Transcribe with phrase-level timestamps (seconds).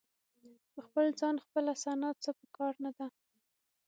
[0.73, 3.07] په خپل ځان خپله ثنا څه په کار نه ده.